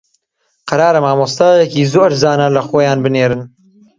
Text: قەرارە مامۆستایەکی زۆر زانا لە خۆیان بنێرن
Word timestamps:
قەرارە 0.69 0.99
مامۆستایەکی 1.05 1.89
زۆر 1.93 2.11
زانا 2.23 2.47
لە 2.55 2.61
خۆیان 2.67 2.99
بنێرن 3.05 3.41